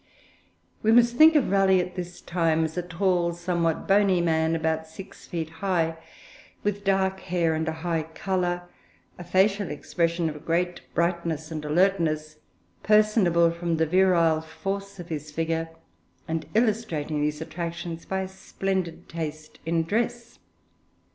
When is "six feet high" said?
4.87-5.95